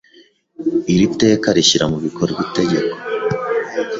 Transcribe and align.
Iri 0.93 1.05
teka 1.21 1.47
rishyira 1.55 1.85
mu 1.91 1.97
bikorwa 2.05 2.39
Itegeko 2.47 2.95